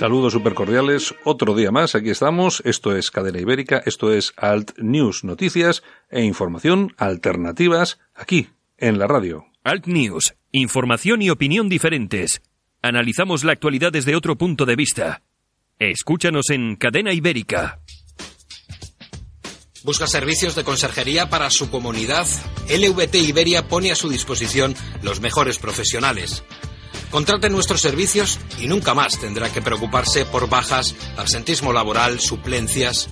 [0.00, 5.24] Saludos supercordiales, otro día más, aquí estamos, esto es Cadena Ibérica, esto es Alt News,
[5.24, 8.48] noticias e información alternativas, aquí,
[8.78, 9.44] en la radio.
[9.62, 12.40] Alt News, información y opinión diferentes.
[12.80, 15.20] Analizamos la actualidad desde otro punto de vista.
[15.78, 17.82] Escúchanos en Cadena Ibérica.
[19.84, 22.26] ¿Busca servicios de conserjería para su comunidad?
[22.70, 26.42] LVT Iberia pone a su disposición los mejores profesionales.
[27.10, 33.08] Contrate nuestros servicios y nunca más tendrá que preocuparse por bajas, absentismo laboral, suplencias.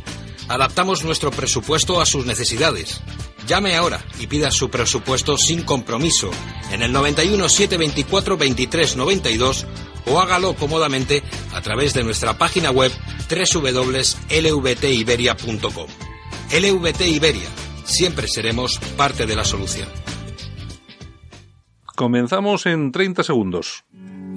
[0.49, 3.01] Adaptamos nuestro presupuesto a sus necesidades.
[3.49, 6.31] Llame ahora y pida su presupuesto sin compromiso
[6.71, 9.67] en el 91 724 23 92
[10.07, 11.25] o hágalo cómodamente
[11.55, 12.93] a través de nuestra página web
[13.29, 15.87] www.lvtiberia.com.
[16.51, 17.49] LVT Iberia,
[17.85, 19.89] siempre seremos parte de la solución.
[21.99, 23.85] Comenzamos en 30 segundos.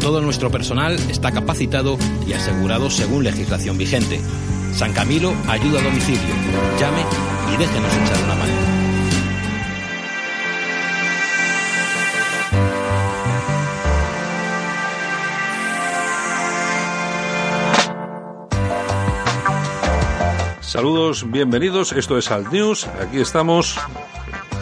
[0.00, 4.20] Todo nuestro personal está capacitado y asegurado según legislación vigente.
[4.72, 6.34] San Camilo ayuda a domicilio.
[6.78, 7.02] Llame
[7.52, 8.52] y déjenos echar una mano.
[20.60, 21.92] Saludos, bienvenidos.
[21.92, 22.86] Esto es Alt News.
[22.86, 23.78] Aquí estamos.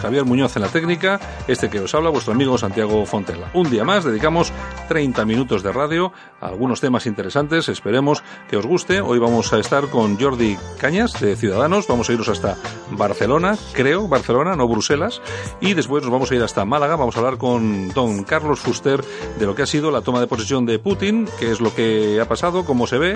[0.01, 3.51] Javier Muñoz en la técnica, este que os habla, vuestro amigo Santiago Fontela.
[3.55, 4.53] Un día más, dedicamos
[4.87, 9.01] 30 minutos de radio algunos temas interesantes, esperemos que os guste.
[9.01, 12.57] Hoy vamos a estar con Jordi Cañas de Ciudadanos, vamos a irnos hasta
[12.91, 15.21] Barcelona, creo, Barcelona, no Bruselas,
[15.61, 19.03] y después nos vamos a ir hasta Málaga, vamos a hablar con don Carlos Fuster
[19.39, 22.21] de lo que ha sido la toma de posesión de Putin, qué es lo que
[22.21, 23.15] ha pasado, cómo se ve,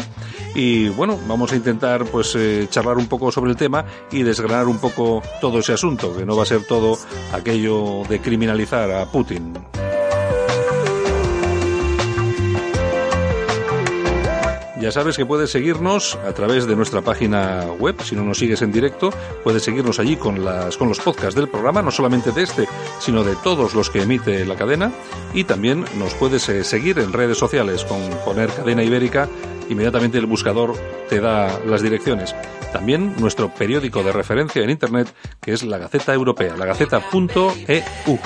[0.55, 4.67] y bueno, vamos a intentar pues eh, charlar un poco sobre el tema y desgranar
[4.67, 6.99] un poco todo ese asunto, que no va a ser todo
[7.33, 9.55] aquello de criminalizar a Putin.
[14.81, 18.01] Ya sabes que puedes seguirnos a través de nuestra página web.
[18.03, 19.11] Si no nos sigues en directo,
[19.45, 22.67] puedes seguirnos allí con, los podcasts del programa, no solamente de este,
[22.99, 24.91] sino de todos los que emite la cadena.
[25.35, 29.29] Y también nos puedes eh, seguir en redes sociales con poner cadena ibérica.
[29.69, 30.75] Inmediatamente el buscador
[31.11, 32.35] te da las direcciones.
[32.73, 38.19] También nuestro periódico de referencia en Internet, que es la Gaceta Europea, lagaceta.eu.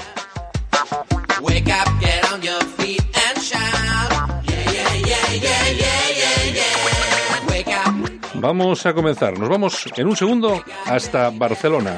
[8.44, 9.38] Vamos a comenzar.
[9.38, 11.96] Nos vamos en un segundo hasta Barcelona.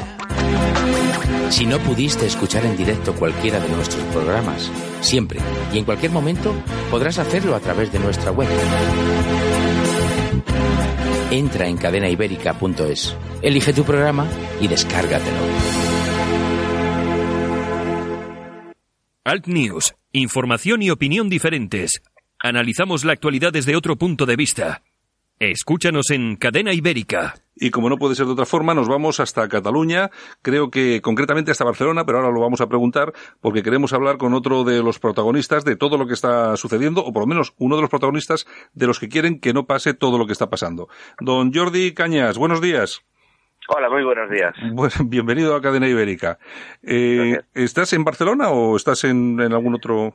[1.51, 4.71] Si no pudiste escuchar en directo cualquiera de nuestros programas,
[5.01, 5.41] siempre
[5.75, 6.55] y en cualquier momento
[6.89, 8.49] podrás hacerlo a través de nuestra web.
[11.33, 14.28] Entra en cadenaibérica.es, elige tu programa
[14.61, 15.39] y descárgatelo.
[19.25, 22.03] Alt News, información y opinión diferentes.
[22.39, 24.84] Analizamos la actualidad desde otro punto de vista.
[25.38, 27.34] Escúchanos en Cadena Ibérica.
[27.54, 30.10] Y como no puede ser de otra forma, nos vamos hasta Cataluña,
[30.41, 34.32] creo que concretamente hasta Barcelona, pero ahora lo vamos a preguntar porque queremos hablar con
[34.32, 37.76] otro de los protagonistas de todo lo que está sucediendo, o por lo menos uno
[37.76, 40.88] de los protagonistas de los que quieren que no pase todo lo que está pasando.
[41.20, 43.03] Don Jordi Cañas, buenos días.
[43.68, 44.54] Hola, muy buenos días.
[44.72, 46.38] Bueno, bienvenido a Cadena Ibérica.
[46.82, 50.14] Eh, ¿Estás en Barcelona o estás en, en algún otro...?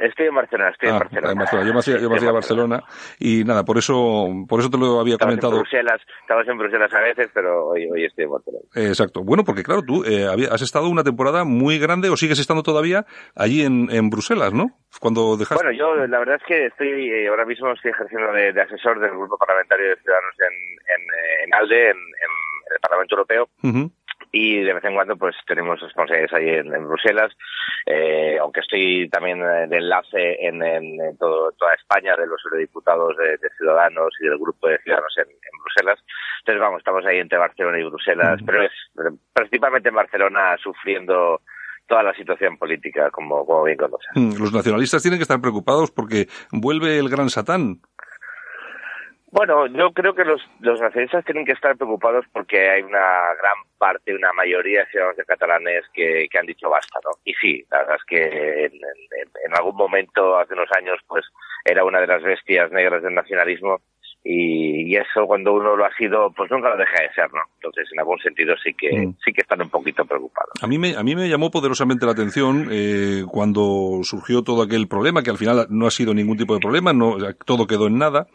[0.00, 1.32] Estoy en Barcelona, estoy en Ah, Barcelona.
[1.32, 1.66] en Barcelona.
[1.68, 2.82] Yo me hacía, yo me hacía Barcelona
[3.18, 5.52] y nada, por eso, por eso te lo había Estabas comentado.
[5.56, 8.64] en Bruselas, estabas en Bruselas a veces, pero hoy, hoy estoy en Barcelona.
[8.74, 9.22] Exacto.
[9.22, 13.04] Bueno, porque claro, tú eh, has estado una temporada muy grande o sigues estando todavía
[13.36, 14.66] allí en, en Bruselas, ¿no?
[15.00, 15.62] Cuando dejaste.
[15.64, 18.98] Bueno, yo la verdad es que estoy eh, ahora mismo estoy ejerciendo de, de asesor
[19.00, 20.54] del grupo parlamentario de Ciudadanos en,
[20.94, 22.30] en, eh, en ALDE, en, en
[22.72, 23.90] el Parlamento Europeo, Ujú.
[24.32, 27.32] Y de vez en cuando pues tenemos responsabilidades ahí en, en Bruselas,
[27.86, 33.16] eh, aunque estoy también de enlace en, en- en todo- toda España de los eurodiputados
[33.16, 35.24] de, de Ciudadanos y del grupo de Ciudadanos en,
[35.62, 35.98] Bruselas.
[36.40, 38.72] Entonces vamos, estamos ahí entre Barcelona y Bruselas, pero es
[39.34, 41.42] principalmente en Barcelona sufriendo
[41.86, 44.06] toda la situación política, como, como bien conoces.
[44.14, 47.80] Mm, Los nacionalistas tienen que estar preocupados porque vuelve el gran Satán.
[49.32, 52.98] Bueno, yo creo que los, los nacionalistas tienen que estar preocupados porque hay una
[53.40, 57.10] gran parte, una mayoría de ciudadanos de catalanes que, que han dicho basta, ¿no?
[57.24, 61.24] Y sí, la verdad es que en, en- en algún momento, hace unos años, pues
[61.64, 63.80] era una de las bestias negras del nacionalismo,
[64.22, 67.88] y, eso cuando uno lo ha sido pues nunca lo deja de ser no entonces
[67.92, 69.16] en algún sentido sí que mm.
[69.24, 70.50] sí que están un poquito preocupados.
[70.60, 74.88] A mí me a mí me llamó poderosamente la atención eh, cuando surgió todo aquel
[74.88, 77.98] problema que al final no ha sido ningún tipo de problema no todo quedó en
[77.98, 78.26] nada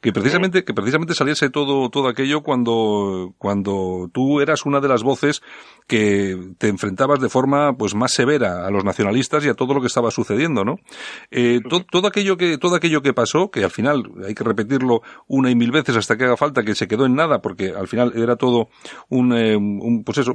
[0.00, 5.02] que precisamente que precisamente saliese todo todo aquello cuando cuando tú eras una de las
[5.02, 5.42] voces
[5.86, 9.80] que te enfrentabas de forma pues más severa a los nacionalistas y a todo lo
[9.80, 10.76] que estaba sucediendo no
[11.30, 11.60] eh,
[11.90, 15.02] todo aquello que todo aquello que pasó que al final hay que repetirlo
[15.34, 17.88] una y mil veces hasta que haga falta, que se quedó en nada, porque al
[17.88, 18.68] final era todo
[19.08, 19.58] un, eh,
[20.04, 20.34] pues eso,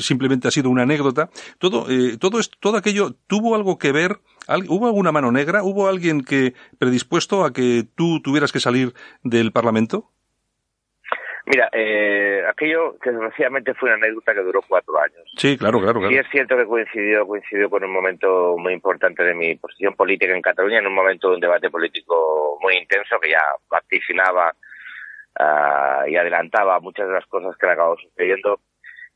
[0.00, 1.30] simplemente ha sido una anécdota.
[1.58, 4.20] Todo, eh, todo, todo aquello tuvo algo que ver,
[4.68, 5.62] ¿Hubo alguna mano negra?
[5.62, 10.10] ¿Hubo alguien que predispuesto a que tú tuvieras que salir del Parlamento?
[11.50, 15.22] Mira, eh, aquello que desgraciadamente fue una anécdota que duró cuatro años.
[15.38, 16.10] Sí, claro, claro, claro.
[16.10, 20.34] Sí es cierto que coincidió, coincidió con un momento muy importante de mi posición política
[20.34, 24.52] en Cataluña, en un momento de un debate político muy intenso que ya vaticinaba
[25.40, 28.60] uh, y adelantaba muchas de las cosas que le acabó sucediendo.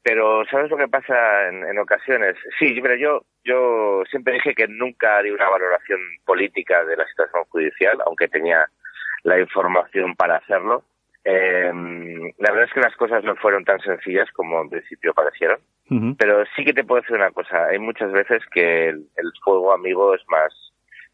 [0.02, 2.36] Pero ¿sabes lo que pasa en, en ocasiones?
[2.58, 7.44] Sí, pero yo, yo siempre dije que nunca di una valoración política de la situación
[7.50, 8.66] judicial, aunque tenía
[9.22, 10.82] la información para hacerlo
[11.24, 11.72] eh,
[12.38, 15.58] la verdad es que las cosas no fueron tan sencillas como en principio parecieron,
[16.18, 20.14] pero sí que te puedo decir una cosa, hay muchas veces que el fuego amigo
[20.14, 20.52] es más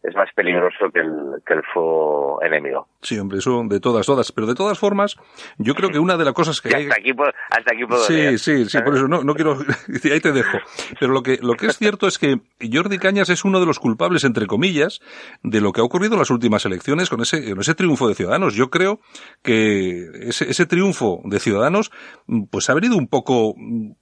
[0.03, 2.87] es más peligroso que el, que el fuego enemigo.
[3.03, 4.31] Sí, hombre, eso de todas, todas.
[4.33, 5.17] Pero de todas formas,
[5.59, 6.75] yo creo que una de las cosas que...
[6.75, 6.85] hay...
[6.85, 9.59] hasta, aquí puedo, hasta aquí puedo Sí, sí, sí, por eso no, no quiero...
[10.05, 10.59] ahí te dejo.
[11.01, 13.81] Pero lo que, lo que es cierto es que Jordi Cañas es uno de los
[13.81, 15.01] culpables, entre comillas,
[15.43, 18.15] de lo que ha ocurrido en las últimas elecciones con ese, con ese triunfo de
[18.15, 18.55] Ciudadanos.
[18.55, 19.01] Yo creo
[19.43, 21.91] que ese, ese triunfo de Ciudadanos,
[22.51, 23.55] pues ha venido un poco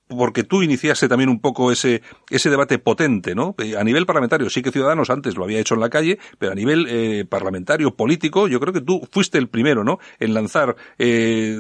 [0.08, 3.54] porque tú iniciaste también un poco ese, ese debate potente, ¿no?
[3.58, 6.52] Eh, a nivel parlamentario, sí que Ciudadanos antes lo había hecho en la calle, pero
[6.52, 9.98] a nivel eh, parlamentario, político, yo creo que tú fuiste el primero, ¿no?
[10.20, 11.56] En lanzar eh,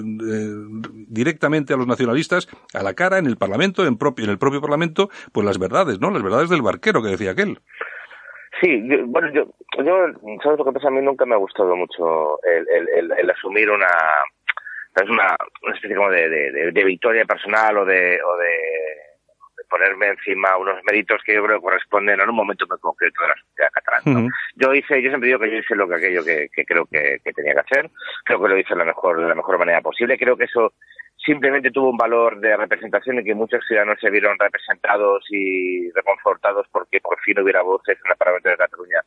[1.08, 4.60] directamente a los nacionalistas a la cara en el Parlamento, en, propio, en el propio
[4.60, 6.10] Parlamento, pues las verdades, ¿no?
[6.10, 7.58] Las verdades del barquero que decía aquel.
[8.60, 9.44] Sí, bueno, yo,
[9.84, 9.94] yo,
[10.42, 10.88] ¿sabes lo que pasa?
[10.88, 12.66] A mí nunca me ha gustado mucho el,
[12.96, 13.86] el, el asumir una,
[15.02, 18.50] es una, una especie como de, de, de, victoria personal o de, o de,
[19.68, 23.28] ponerme encima unos méritos que yo creo que corresponden a un momento muy concreto de
[23.28, 24.30] la sociedad catalana.
[24.54, 27.18] Yo hice, yo siempre digo que yo hice lo que aquello que, que creo que,
[27.24, 27.90] que, tenía que hacer,
[28.24, 30.72] creo que lo hice de la mejor, de la mejor manera posible, creo que eso
[31.16, 36.66] simplemente tuvo un valor de representación y que muchos ciudadanos se vieron representados y reconfortados
[36.70, 39.00] porque por fin hubiera voces en la Parlamento de Cataluña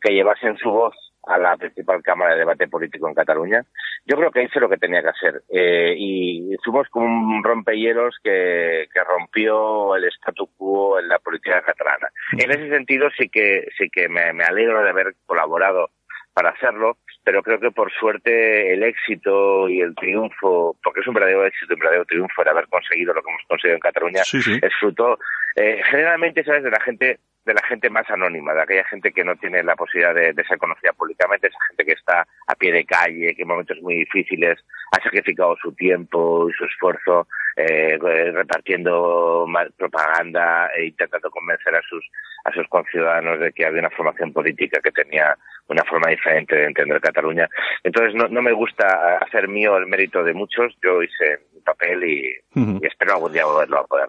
[0.00, 0.94] que llevasen su voz
[1.26, 3.64] a la principal Cámara de Debate Político en Cataluña.
[4.06, 5.42] Yo creo que hice lo que tenía que hacer.
[5.50, 11.62] Eh, y fuimos como un rompehielos que, que rompió el statu quo en la política
[11.62, 12.08] catalana.
[12.32, 15.90] En ese sentido sí que, sí que me, me alegro de haber colaborado
[16.32, 21.14] para hacerlo, pero creo que por suerte el éxito y el triunfo, porque es un
[21.14, 24.74] verdadero éxito, un verdadero triunfo el haber conseguido lo que hemos conseguido en Cataluña, es
[24.78, 25.18] fruto
[25.56, 29.24] eh, generalmente, ¿sabes?, de la gente de la gente más anónima, de aquella gente que
[29.24, 32.84] no tiene la posibilidad de, ser conocida públicamente, esa gente que está a pie de
[32.84, 34.58] calle, que en momentos muy difíciles
[34.92, 37.26] ha sacrificado su tiempo y su esfuerzo
[37.56, 37.98] eh,
[38.32, 39.46] repartiendo
[39.76, 42.04] propaganda e intentando convencer a sus
[42.44, 45.36] a sus conciudadanos de que había una formación política que tenía
[45.68, 47.48] una forma diferente de entender Cataluña.
[47.84, 50.74] Entonces no, no me gusta hacer mío el mérito de muchos.
[50.82, 54.08] Yo hice papel y, espero algún día volverlo a poder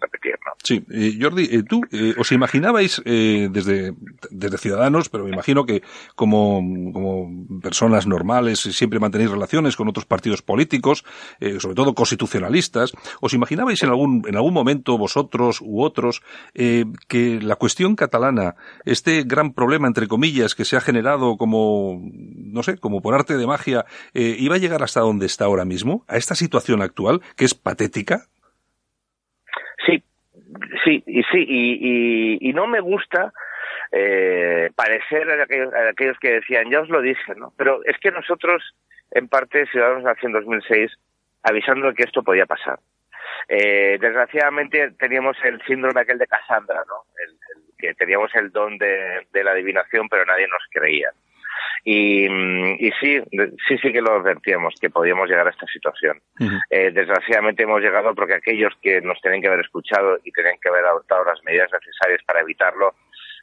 [0.00, 0.36] repetir.
[0.44, 0.52] ¿no?
[0.62, 3.92] Sí, eh, Jordi, eh, tú eh, os imaginabais desde,
[4.30, 5.82] desde Ciudadanos, pero me imagino que
[6.14, 7.28] como, como
[7.60, 11.04] personas normales siempre mantenéis relaciones con otros partidos políticos,
[11.58, 16.22] sobre todo constitucionalistas, ¿os imaginabais en algún, en algún momento vosotros u otros
[16.54, 22.62] que la cuestión catalana, este gran problema entre comillas que se ha generado como, no
[22.62, 26.16] sé, como por arte de magia, iba a llegar hasta donde está ahora mismo, a
[26.16, 28.26] esta situación actual, que es patética?
[29.86, 30.02] Sí,
[30.84, 33.32] sí, y sí, y, y, no me gusta
[33.92, 37.52] eh, parecer a aquellos, que decían, ya os lo dije, ¿no?
[37.56, 38.62] Pero es que nosotros,
[39.10, 40.92] en parte, Ciudadanos nació en 2006
[41.42, 42.78] avisando que esto podía pasar.
[43.48, 47.04] Eh, desgraciadamente teníamos el síndrome aquel de Cassandra, ¿no?
[47.24, 47.36] El,
[47.78, 51.10] que teníamos el don de, de, la adivinación, pero nadie nos creía.
[51.84, 53.20] Y, y sí,
[53.68, 56.20] sí, sí que lo advertíamos, que podíamos llegar a esta situación.
[56.70, 60.68] eh, desgraciadamente hemos llegado porque aquellos que nos tienen que haber escuchado y tienen que
[60.68, 62.94] haber adoptado las medidas necesarias para evitarlo,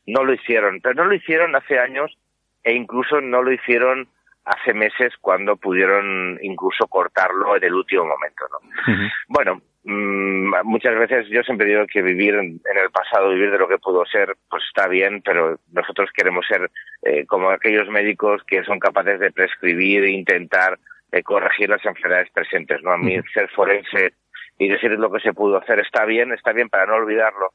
[0.07, 0.81] no lo hicieron.
[0.81, 2.17] Pero no lo hicieron hace años
[2.63, 4.07] e incluso no lo hicieron
[4.45, 8.45] hace meses cuando pudieron incluso cortarlo en el último momento.
[8.51, 9.09] ¿no?
[9.27, 13.67] Bueno, mm, muchas veces yo siempre digo que vivir en, el pasado, vivir de lo
[13.67, 16.71] que pudo ser, pues está bien, pero nosotros queremos ser
[17.01, 20.79] eh, como aquellos médicos que son capaces de prescribir e intentar
[21.11, 22.81] eh, corregir las enfermedades presentes.
[22.81, 22.91] ¿no?
[22.91, 24.13] A mí ser forense
[24.57, 27.51] y decir lo que se pudo hacer está bien, está bien para no olvidarlo,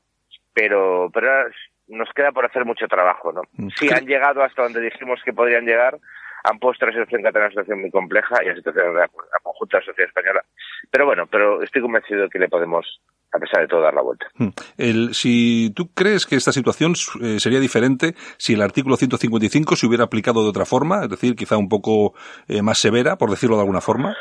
[0.53, 1.47] pero, pero
[1.87, 3.33] nos queda por hacer mucho trabajo.
[3.33, 3.43] ¿no?
[3.77, 5.99] Si han llegado hasta donde dijimos que podrían llegar,
[6.45, 9.01] han puesto a la situación catalana en una situación muy compleja y la situación de
[9.01, 9.09] la,
[9.43, 10.43] conjunta de la sociedad española.
[10.91, 13.01] Pero bueno, pero estoy convencido de que le podemos,
[13.33, 14.27] a pesar de todo, dar la vuelta.
[14.37, 14.51] Hmm.
[14.77, 16.93] El, si tú crees que esta situación
[17.23, 21.35] eh, sería diferente si el artículo 155 se hubiera aplicado de otra forma, es decir,
[21.35, 22.15] quizá un poco
[22.49, 24.17] eh, más severa, por decirlo de alguna forma.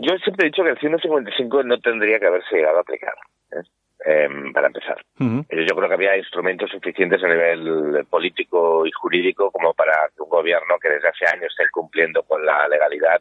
[0.00, 3.14] Yo siempre he dicho que el 155 no tendría que haberse llegado a aplicar.
[3.52, 3.66] ¿eh?
[4.04, 4.96] Em, para empezar.
[5.18, 10.28] Yo creo que había instrumentos suficientes a nivel político y jurídico como para que un
[10.28, 13.20] gobierno que desde hace años esté cumpliendo con la legalidad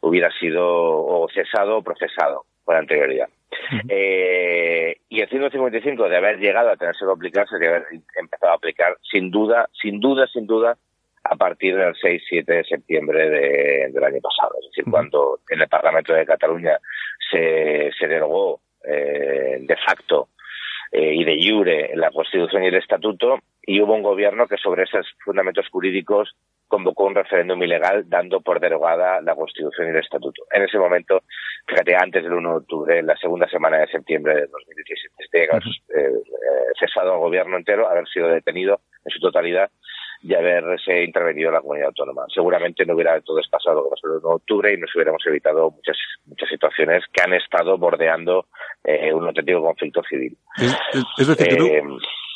[0.00, 3.28] hubiera sido o cesado o procesado con anterioridad.
[3.88, 8.56] eh, y el 155 de haber llegado a tenerse que aplicar, se haber empezado a
[8.56, 10.76] aplicar sin duda, sin duda, sin duda,
[11.22, 13.30] a partir del 6-7 de septiembre
[13.90, 14.56] del año pasado.
[14.60, 16.78] Es decir, cuando en el Parlamento de Cataluña
[17.30, 20.28] se, se derogó eh, de facto
[20.92, 24.84] eh, y de jure la Constitución y el Estatuto, y hubo un gobierno que sobre
[24.84, 26.34] esos fundamentos jurídicos
[26.66, 30.44] convocó un referéndum ilegal dando por derogada la Constitución y el Estatuto.
[30.50, 31.22] En ese momento,
[31.66, 36.12] fíjate, antes del 1 de octubre, la segunda semana de septiembre de 2017, este, eh,
[36.78, 39.70] cesado el gobierno entero, haber sido detenido en su totalidad
[40.20, 42.24] y haberse intervenido la comunidad autónoma.
[42.34, 45.96] Seguramente no hubiera todo pasado pasó el 1 de octubre y nos hubiéramos evitado muchas
[46.26, 48.46] muchas situaciones que han estado bordeando
[48.84, 50.36] eh, un auténtico conflicto civil.
[51.18, 51.82] Es, decir, que tú, eh,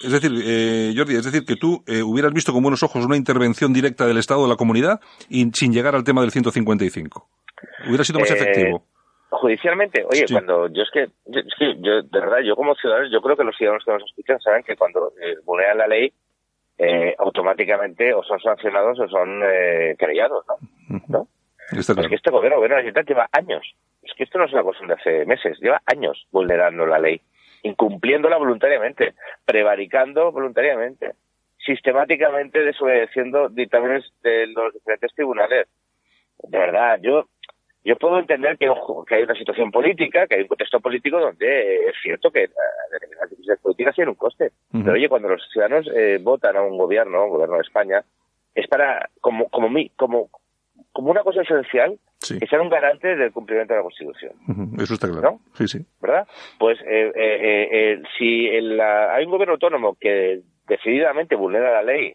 [0.04, 3.72] es decir eh, Jordi, es decir, que tú hubieras visto con buenos ojos una intervención
[3.72, 7.28] directa del Estado de la comunidad y sin llegar al tema del 155.
[7.86, 8.86] Hubiera sido más efectivo
[9.34, 13.20] judicialmente, oye, cuando yo es que, es que yo, de verdad, yo como ciudadano, yo
[13.20, 15.12] creo que los ciudadanos que nos escuchan saben que cuando
[15.44, 16.12] vulneran la ley,
[16.78, 20.44] eh, automáticamente o son sancionados o son eh, creados,
[21.08, 21.28] ¿no?
[21.70, 23.62] Es que este gobierno, gobierno lleva años.
[24.02, 27.20] Es que esto no es una cosa de hace meses, lleva años vulnerando la ley,
[27.62, 29.14] incumpliéndola voluntariamente,
[29.44, 31.12] prevaricando voluntariamente,
[31.64, 35.68] sistemáticamente desobedeciendo dictámenes de los diferentes tribunales.
[36.42, 37.28] De verdad, yo
[37.84, 38.70] yo puedo entender que,
[39.08, 42.48] que, hay una situación política, que hay un contexto político donde es cierto que
[43.20, 44.52] las decisiones políticas tienen un coste.
[44.70, 48.04] Pero oye, cuando los ciudadanos eh, votan a un gobierno, un gobierno de España,
[48.54, 50.30] es para, como, como, mi, como,
[50.92, 54.32] como una cosa esencial, que sea un garante del cumplimiento de la Constitución.
[54.78, 55.40] Eso está claro.
[55.54, 55.84] Sí, sí.
[56.00, 56.28] ¿Verdad?
[56.58, 62.14] Pues eh, eh, eh si hay un gobierno autónomo que decididamente vulnera la ley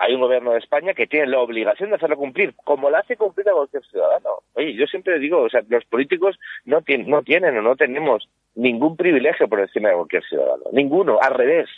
[0.00, 3.18] hay un gobierno de España que tiene la obligación de hacerlo cumplir, como la hace
[3.18, 4.38] cumplir a cualquier ciudadano.
[4.54, 8.26] Oye, yo siempre digo, o sea, los políticos no, tienen, no tienen o no tenemos
[8.54, 10.64] ningún privilegio por encima de cualquier ciudadano.
[10.72, 11.68] Ninguno, al revés.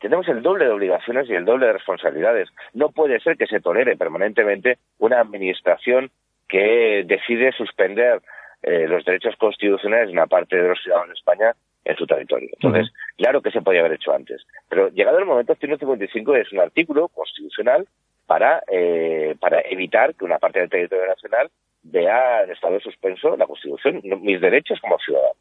[0.00, 2.50] Tenemos el doble de obligaciones y el doble de responsabilidades.
[2.74, 6.10] No puede ser que se tolere permanentemente una administración
[6.48, 8.20] que decide suspender
[8.62, 12.48] eh, los derechos constitucionales de una parte de los ciudadanos de España en su territorio.
[12.52, 14.42] Entonces, claro que se podía haber hecho antes.
[14.68, 17.86] Pero llegado el momento, el 155 es un artículo constitucional
[18.26, 21.50] para, eh, para evitar que una parte del territorio nacional
[21.82, 25.34] vea en estado de suspenso la Constitución, mis derechos como ciudadano.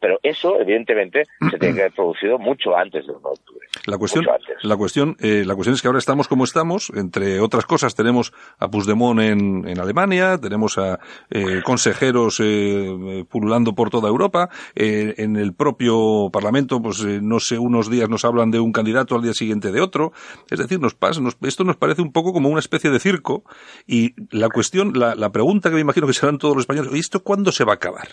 [0.00, 3.66] Pero eso, evidentemente, se tiene que haber producido mucho antes del 1 de octubre.
[3.86, 4.26] La cuestión,
[4.62, 6.90] la cuestión, eh, la cuestión es que ahora estamos como estamos.
[6.94, 10.98] Entre otras cosas, tenemos a Puigdemont en, en Alemania, tenemos a
[11.30, 14.48] eh, consejeros eh, pululando por toda Europa.
[14.74, 18.72] Eh, en el propio Parlamento, pues eh, no sé, unos días nos hablan de un
[18.72, 20.12] candidato, al día siguiente de otro.
[20.50, 23.44] Es decir, nos pasa, nos, esto nos parece un poco como una especie de circo.
[23.86, 26.98] Y la cuestión, la, la pregunta que me imagino que serán todos los españoles, ¿y
[26.98, 28.08] esto cuándo se va a acabar?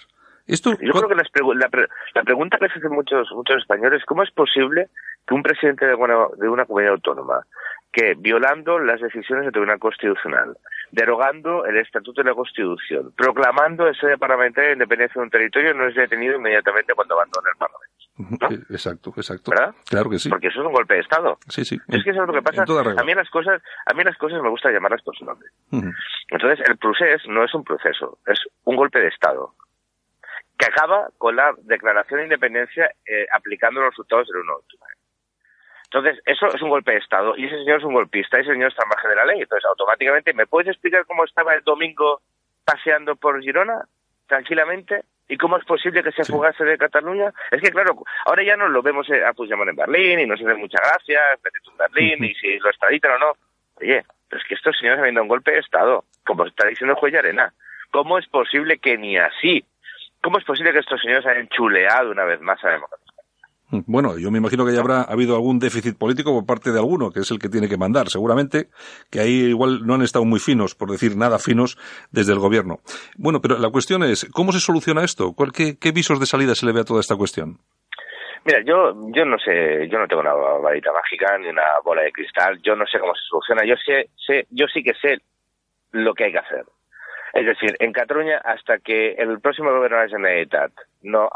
[0.46, 1.70] Esto, Yo creo que la,
[2.14, 4.90] la, pregunta que se hacen muchos, muchos españoles, ¿cómo es posible
[5.26, 7.46] que un presidente de una, de una comunidad autónoma,
[7.94, 10.58] que violando las decisiones del Tribunal Constitucional,
[10.92, 15.74] derogando el Estatuto de la Constitución, proclamando ese sede parlamentaria de independencia de un territorio,
[15.74, 18.74] no es detenido inmediatamente cuando abandona el Parlamento?
[18.74, 19.52] Exacto, exacto.
[19.52, 19.74] ¿Verdad?
[19.90, 20.30] Claro que sí.
[20.30, 21.38] Porque eso es un golpe de Estado.
[21.48, 21.80] Sí, sí.
[21.88, 22.64] Es que eso es lo que pasa.
[22.64, 25.48] A mí las cosas, a mí las cosas me gusta llamarlas por su nombre.
[26.30, 29.54] Entonces, el procés no es un proceso, es un golpe de Estado
[30.58, 34.94] que acaba con la declaración de independencia eh, aplicando los resultados del 1 de octubre.
[35.86, 38.70] Entonces, eso es un golpe de Estado y ese señor es un golpista, ese señor
[38.70, 39.42] está en margen de la ley.
[39.42, 42.22] Entonces, automáticamente, ¿me puedes explicar cómo estaba el domingo
[42.66, 43.86] paseando por Girona
[44.28, 45.04] tranquilamente?
[45.28, 47.32] ¿Y cómo es posible que se fugase de Cataluña?
[47.52, 47.96] Es que, claro,
[48.26, 51.42] ahora ya no lo vemos eh, a Puigdemont en Berlín y nos hace muchas gracias,
[51.44, 53.34] vete tú en Berlín y si lo extraditan o no.
[53.76, 56.94] Oye, pero es que estos señores han viendo un golpe de Estado, como está diciendo
[56.94, 57.54] el juez Arena.
[57.92, 59.64] ¿Cómo es posible que ni así
[60.24, 63.04] ¿cómo es posible que estos señores hayan chuleado una vez más a la democracia?
[63.88, 67.10] Bueno, yo me imagino que ya habrá habido algún déficit político por parte de alguno,
[67.10, 68.08] que es el que tiene que mandar.
[68.08, 68.68] Seguramente
[69.10, 71.76] que ahí igual no han estado muy finos, por decir nada finos,
[72.12, 72.78] desde el gobierno.
[73.18, 75.34] Bueno, pero la cuestión es, ¿cómo se soluciona esto?
[75.34, 77.58] ¿Cuál, qué, qué visos de salida se le ve a toda esta cuestión?
[78.46, 82.12] Mira, yo, yo no sé, yo no tengo una varita mágica ni una bola de
[82.12, 85.18] cristal, yo no sé cómo se soluciona, yo sé, sé, yo sí que sé
[85.92, 86.66] lo que hay que hacer.
[87.34, 90.72] Es decir, en Cataluña, hasta que el próximo gobierno de la Generalitat
[91.02, 91.30] no,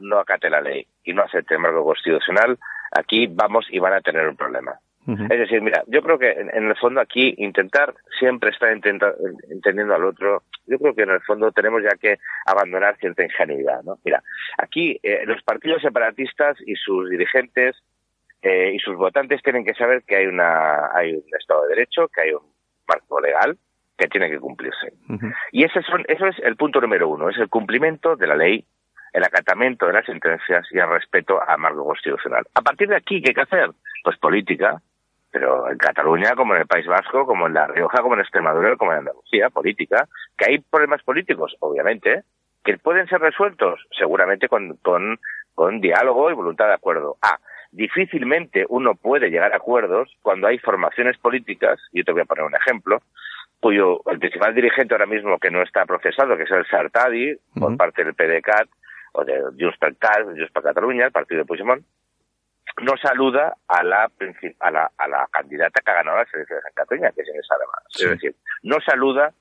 [0.00, 2.58] no acate la ley y no acepte el marco constitucional,
[2.92, 4.78] aquí vamos y van a tener un problema.
[5.08, 10.04] Es decir, mira, yo creo que en, el fondo aquí intentar siempre estar entendiendo al
[10.04, 13.98] otro, yo creo que en el fondo tenemos ya que abandonar cierta ingenuidad, ¿no?
[14.04, 14.22] Mira,
[14.58, 17.82] aquí eh, los partidos separatistas y sus dirigentes
[18.42, 22.08] eh, y sus votantes tienen que saber que hay una hay un Estado de Derecho,
[22.08, 22.42] que hay un
[22.86, 23.56] marco legal,
[23.98, 24.92] que tiene que cumplirse.
[25.50, 28.64] Y ese son, eso es el punto número uno, es el cumplimiento de la ley,
[29.12, 32.44] el acatamiento de las sentencias y el respeto al marco constitucional.
[32.54, 33.70] A partir de aquí, ¿qué hay que hacer?
[34.04, 34.80] Pues política,
[35.32, 38.76] pero en Cataluña, como en el País Vasco, como en La Rioja, como en Extremadura,
[38.76, 42.22] como en Andalucía, política, que hay problemas políticos, obviamente,
[42.64, 45.18] que pueden ser resueltos, seguramente con, con,
[45.54, 47.16] con diálogo y voluntad de acuerdo.
[47.22, 47.38] Ah,
[47.72, 52.26] difícilmente uno puede llegar a acuerdos cuando hay formaciones políticas, y yo te voy a
[52.26, 53.02] poner un ejemplo,
[53.60, 57.76] cuyo el principal dirigente ahora mismo que no está procesado, que es el Sartadi, por
[57.76, 58.68] parte del PDCAT
[59.12, 61.84] o de Junts per Cat, Junts per Catalunya, el partido de Puigdemont,
[62.82, 64.10] no saluda a la,
[64.60, 67.48] a la, a la candidata que ha ganado las elecciones en Cataluña, que es Inés
[67.50, 67.84] Armas.
[67.98, 69.32] Es decir, no saluda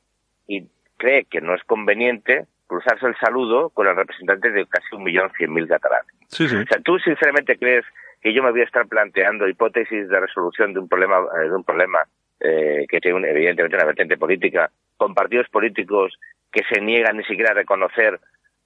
[0.47, 5.03] y cree que no es conveniente cruzarse el saludo con el representante de casi un
[5.03, 6.13] millón cien mil catalanes.
[6.27, 6.55] Sí, sí.
[6.55, 7.85] O sea, ¿tú sinceramente crees
[8.21, 11.55] que yo me voy a estar planteando hipótesis de resolución de un problema, eh, de
[11.55, 11.99] un problema
[12.39, 16.17] eh, que tiene evidentemente una vertiente política, con partidos políticos
[16.51, 18.19] que se niegan ni siquiera a reconocer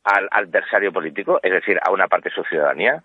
[0.04, 3.04] al adversario político, es decir, a una parte de su ciudadanía.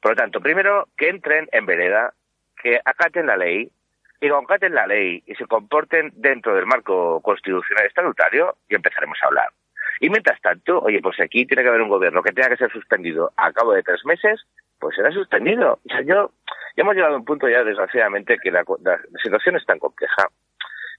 [0.00, 2.12] Por lo tanto, primero, que entren en vereda,
[2.62, 3.70] que acaten la ley,
[4.20, 9.18] y que acaten la ley y se comporten dentro del marco constitucional estatutario, y empezaremos
[9.22, 9.48] a hablar.
[10.00, 12.70] Y mientras tanto, oye, pues aquí tiene que haber un gobierno que tenga que ser
[12.70, 14.44] suspendido a cabo de tres meses,
[14.78, 15.78] pues será suspendido.
[15.84, 16.32] O sea, yo,
[16.76, 18.64] ya hemos llegado a un punto ya, desgraciadamente, que la,
[19.22, 20.28] situación es tan compleja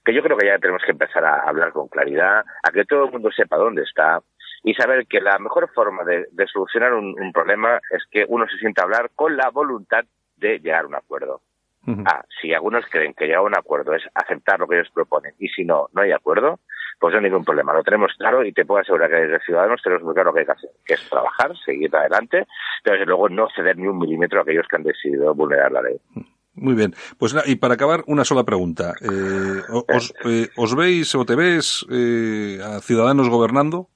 [0.04, 3.06] que yo creo que ya tenemos que empezar a hablar con claridad, a que todo
[3.06, 4.20] el mundo sepa dónde está
[4.62, 8.82] y saber que la mejor forma de, solucionar un, problema es que uno se sienta
[8.82, 10.04] a hablar con la voluntad
[10.36, 11.42] de llegar a un acuerdo.
[12.04, 15.34] Ah, si algunos creen que llegar a un acuerdo es aceptar lo que ellos proponen
[15.38, 16.58] y si no, no hay acuerdo,
[16.98, 17.74] pues no hay ningún problema.
[17.74, 20.40] Lo tenemos claro y te puedo asegurar que desde Ciudadanos tenemos muy claro lo que
[20.40, 22.46] hay que hacer, que es trabajar, seguir adelante,
[22.82, 25.82] pero desde luego no ceder ni un milímetro a aquellos que han decidido vulnerar la
[25.82, 26.00] ley.
[26.56, 26.94] Muy bien.
[27.18, 28.94] Pues y para acabar, una sola pregunta.
[29.02, 33.88] Eh, os, eh, ¿Os veis o te ves eh, a Ciudadanos gobernando?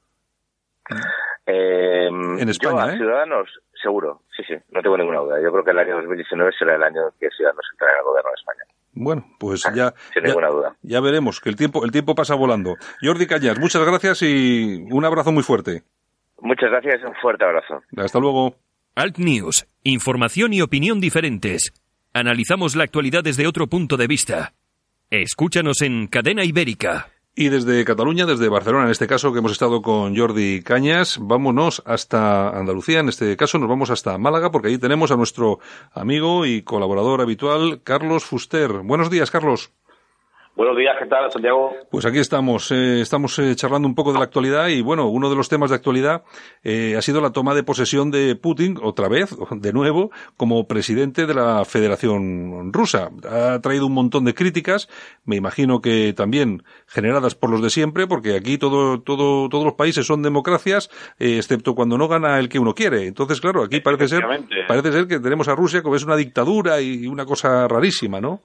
[1.47, 4.23] en España, yo a Ciudadanos, seguro.
[4.37, 5.41] Sí, sí, no tengo ninguna duda.
[5.43, 8.31] Yo creo que el año 2019 será el año que Ciudadanos entrará en el gobierno
[8.31, 8.65] de España.
[8.93, 9.95] Bueno, pues ya,
[10.83, 12.77] ya, veremos, que el tiempo, el tiempo pasa volando.
[13.01, 15.83] Jordi Cañas, muchas gracias y un abrazo muy fuerte.
[16.41, 17.83] Muchas gracias y un fuerte abrazo.
[17.97, 18.57] Hasta luego.
[18.97, 21.73] Alt News, información y opinión diferentes.
[22.13, 24.55] Analizamos la actualidad desde otro punto de vista.
[25.11, 27.10] Escúchanos en Cadena Ibérica.
[27.35, 31.81] Y desde Cataluña, desde Barcelona, en este caso que hemos estado con Jordi Cañas, vámonos
[31.87, 35.61] hasta Andalucía, en este caso nos vamos hasta Málaga, porque allí tenemos a nuestro
[35.93, 38.81] amigo y colaborador habitual, Carlos Fuster.
[38.83, 39.73] Buenos días, Carlos.
[40.61, 41.75] Buenos días, ¿qué tal, Santiago?
[41.91, 45.31] Pues aquí estamos, eh, estamos eh, charlando un poco de la actualidad y bueno, uno
[45.31, 46.23] de los temas de actualidad
[46.63, 51.25] eh, ha sido la toma de posesión de Putin, otra vez, de nuevo, como presidente
[51.25, 53.09] de la Federación Rusa.
[53.27, 54.91] Ha traído un montón de críticas,
[55.25, 59.75] me imagino que también generadas por los de siempre, porque aquí todo, todo, todos los
[59.77, 63.07] países son democracias, excepto cuando no gana el que uno quiere.
[63.07, 64.25] Entonces, claro, aquí parece ser,
[64.69, 68.43] parece ser que tenemos a Rusia como es una dictadura y una cosa rarísima, ¿no?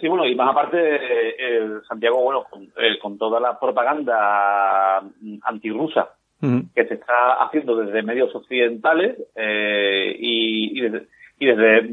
[0.00, 2.44] Sí, bueno, y más aparte, eh, Santiago, bueno,
[2.76, 5.02] eh, con, toda la propaganda
[5.42, 11.06] antirrusa que se está haciendo desde medios occidentales eh, y, desde,
[11.38, 11.88] y desde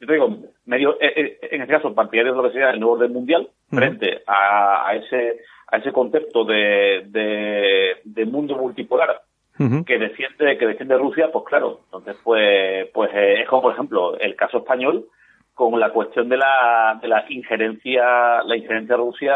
[0.00, 3.12] yo te digo, medios, en este caso, partidarios de lo que sea el nuevo orden
[3.12, 7.04] mundial, frente a, ese a ese concepto de,
[8.04, 9.20] de, mundo multipolar
[9.58, 14.36] que defiende que defiende Rusia, pues claro, entonces pues pues es como por ejemplo el
[14.36, 15.06] caso español
[15.56, 19.34] con la cuestión de la, de la injerencia, la injerencia Rusia,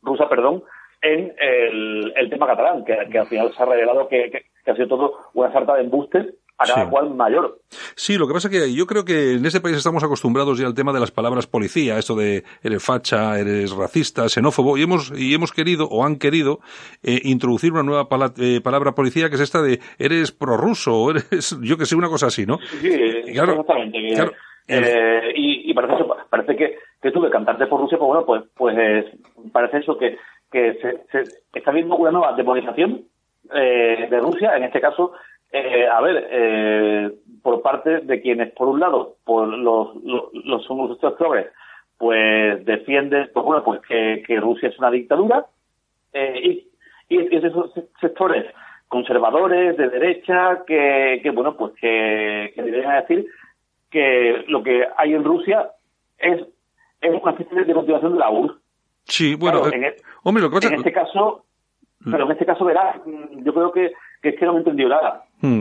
[0.00, 0.64] rusa, perdón,
[1.02, 5.12] en el, el tema catalán, que, al final se ha revelado que, ha sido todo
[5.34, 6.26] una sarta de embustes
[6.56, 7.60] a cada cual mayor.
[7.94, 10.66] Sí, lo que pasa es que yo creo que en este país estamos acostumbrados ya
[10.66, 15.12] al tema de las palabras policía, esto de eres facha, eres racista, xenófobo, y hemos,
[15.14, 16.60] y hemos querido, o han querido,
[17.02, 21.58] eh, introducir una nueva eh, palabra policía que es esta de eres prorruso, o eres,
[21.62, 22.58] yo que sé, una cosa así, ¿no?
[22.80, 22.88] Sí,
[23.26, 23.98] exactamente.
[24.68, 28.42] Eh, y, parece, eso, parece que, que tú de cantarte por Rusia, pues bueno, pues,
[28.54, 29.06] pues
[29.50, 30.18] parece eso que,
[30.52, 30.74] que
[31.10, 31.22] se,
[31.54, 33.04] está viendo una nueva demonización
[33.50, 35.14] de Rusia, en este caso
[35.50, 37.10] eh, a ver, eh,
[37.42, 41.48] por parte de quienes, por un lado, por los, los, los homosexuales
[41.96, 45.46] pues defienden, pues bueno, pues que, que Rusia es una dictadura,
[46.12, 46.40] eh,
[47.08, 48.46] y, y, esos sectores
[48.86, 53.26] conservadores, de derecha, que, que bueno, pues que, que deberían decir
[53.90, 55.70] que lo que hay en Rusia
[56.18, 56.40] es,
[57.00, 58.56] es una especie de continuación de la URSS.
[59.04, 61.44] Sí, bueno, en, e- en este caso,
[62.00, 62.10] mm.
[62.10, 64.90] pero en este caso verás, yo creo que, que es que no me he entendido
[64.90, 65.24] nada.
[65.40, 65.60] Hmm.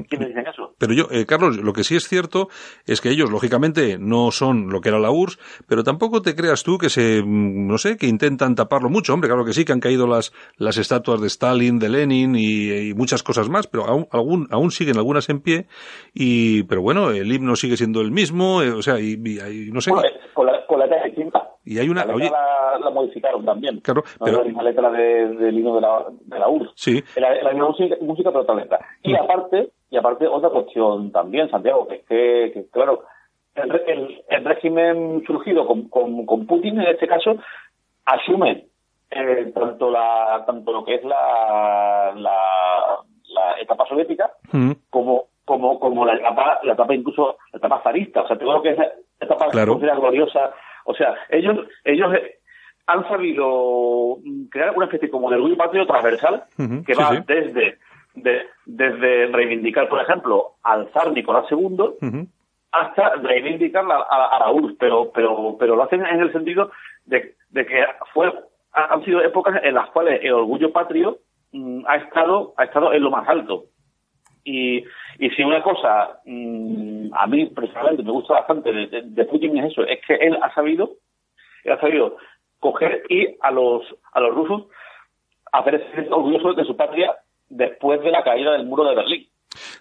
[0.80, 2.48] Pero yo, eh, Carlos, lo que sí es cierto
[2.86, 5.38] es que ellos, lógicamente, no son lo que era la URSS,
[5.68, 9.14] pero tampoco te creas tú que se, mm, no sé, que intentan taparlo mucho.
[9.14, 12.94] Hombre, claro que sí, que han caído las, las estatuas de Stalin, de Lenin y,
[12.96, 15.68] muchas cosas más, pero aún, aún, aún siguen algunas en pie.
[16.14, 19.18] Y, pero bueno, el himno sigue siendo el mismo, eh, o sea, y,
[19.72, 19.92] no sé.
[20.34, 20.88] con la, con la
[21.68, 22.06] y hay una.
[22.06, 23.82] La, oye, la, modificaron también.
[23.82, 24.40] Claro, pero.
[24.40, 26.72] La misma letra de, del himno de la, de la URSS.
[26.76, 27.04] Sí.
[27.18, 28.80] La, la misma música, música, pero otra letra.
[29.04, 29.18] Y mm.
[29.18, 33.04] aparte, y aparte, otra cuestión también, Santiago, que es que, que claro,
[33.56, 37.36] el, el, el, régimen surgido con, con, con, Putin, en este caso,
[38.06, 38.68] asume
[39.12, 42.38] eh, tanto la tanto lo que es la, la,
[43.34, 44.72] la etapa soviética mm.
[44.90, 48.62] como como como la etapa la etapa incluso la etapa zarista o sea todo lo
[48.62, 49.78] que es la etapa claro.
[49.78, 50.52] gloriosa
[50.88, 52.40] o sea, ellos, ellos eh,
[52.88, 54.18] han sabido
[54.50, 56.46] crear una especie como de orgullo patrio transversal
[56.86, 57.78] que va desde
[58.66, 62.28] desde reivindicar, por ejemplo, al zar Nicolás II
[62.72, 66.72] hasta reivindicar a, la URSS, pero pero pero lo hacen en el sentido
[67.06, 68.34] de, que fue
[68.72, 71.20] han sido épocas en las cuales el orgullo patrio
[71.52, 73.66] mm, ha estado ha estado en lo más alto
[74.48, 74.86] y,
[75.20, 79.84] y si una cosa mm, a mí personalmente me gusta bastante de, Putin es eso,
[79.84, 80.92] es que él ha sabido,
[81.66, 82.16] él ha sabido
[82.60, 83.84] coger y a los
[84.14, 84.64] a los rusos
[85.52, 87.14] hacer ese orgulloso de su patria
[87.50, 89.28] después de la caída del muro de Berlín.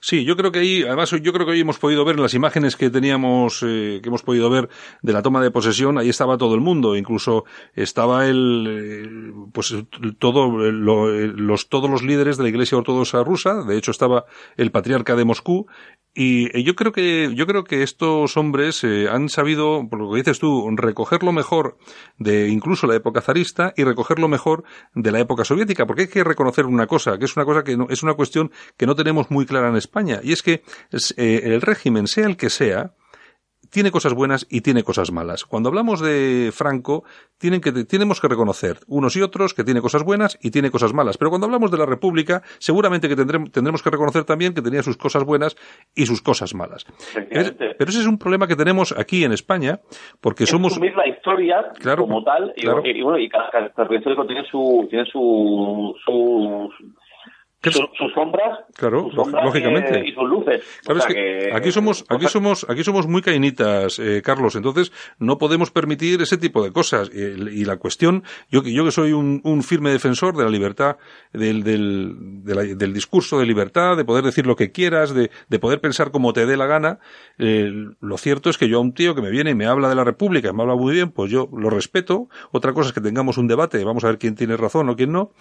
[0.01, 2.35] Sí, yo creo que ahí, además, yo creo que hoy hemos podido ver en las
[2.35, 4.69] imágenes que teníamos, eh, que hemos podido ver
[5.03, 7.45] de la toma de posesión, ahí estaba todo el mundo, incluso
[7.75, 9.75] estaba el, eh, pues
[10.19, 14.25] todo, los, todos los líderes de la Iglesia Ortodoxa rusa, de hecho estaba
[14.57, 15.67] el patriarca de Moscú,
[16.19, 20.11] y eh, yo creo que, yo creo que estos hombres eh, han sabido, por lo
[20.11, 21.77] que dices tú, recoger lo mejor
[22.17, 26.09] de incluso la época zarista y recoger lo mejor de la época soviética, porque hay
[26.09, 28.95] que reconocer una cosa, que es una cosa que no, es una cuestión que no
[28.95, 30.63] tenemos muy clara en España, y es que
[31.17, 32.93] eh, el régimen, sea el que sea,
[33.71, 35.45] tiene cosas buenas y tiene cosas malas.
[35.45, 37.05] Cuando hablamos de Franco,
[37.39, 40.95] tienen que, tenemos que reconocer unos y otros que tiene cosas buenas y tiene cosas
[40.95, 41.19] malas.
[41.19, 44.83] Pero cuando hablamos de la República, seguramente que tendremos, tendremos que reconocer también que tenía
[44.83, 45.57] sus cosas buenas
[45.95, 46.87] y sus cosas malas.
[47.15, 49.81] pero ese es un problema que tenemos aquí en España,
[50.21, 50.79] porque somos...
[50.79, 52.67] la historia como tal, y,
[53.03, 56.71] bueno, y cada, cada, tiene su, tiene su, su
[57.71, 60.03] sus, sombras, claro, lógicamente.
[60.07, 60.63] y sus luces.
[61.53, 64.57] aquí somos, aquí somos, aquí somos muy cainitas, eh, Carlos.
[64.57, 67.11] Entonces no podemos permitir ese tipo de cosas.
[67.13, 70.97] Y, la cuestión, yo que yo que soy un, firme defensor de la libertad,
[71.33, 75.81] del, del, del discurso de libertad, de poder decir lo que quieras, de, de poder
[75.81, 76.99] pensar como te dé la gana.
[77.39, 79.89] Eh, lo cierto es que yo a un tío que me viene y me habla
[79.89, 82.29] de la República, y me habla muy bien, pues yo lo respeto.
[82.53, 85.13] Otra cosa es que tengamos un debate, vamos a ver quién tiene razón o quién
[85.13, 85.33] no.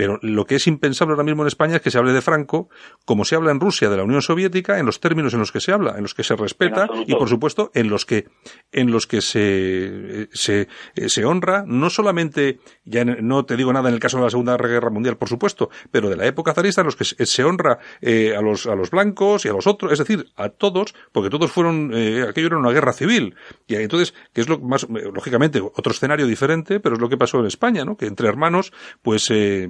[0.00, 2.70] Pero lo que es impensable ahora mismo en España es que se hable de Franco
[3.04, 5.60] como se habla en Rusia de la Unión Soviética, en los términos en los que
[5.60, 8.26] se habla, en los que se respeta y por supuesto en los que
[8.72, 10.68] en los que se se,
[11.06, 14.56] se honra no solamente ya no te digo nada en el caso de la Segunda
[14.56, 18.34] Guerra Mundial, por supuesto, pero de la época zarista en los que se, honra eh,
[18.34, 21.52] a los a los blancos y a los otros, es decir, a todos, porque todos
[21.52, 23.34] fueron eh, aquello era una guerra civil
[23.66, 27.38] y entonces que es lo más lógicamente otro escenario diferente, pero es lo que pasó
[27.40, 27.98] en España, ¿no?
[27.98, 29.68] Que entre hermanos pues eh,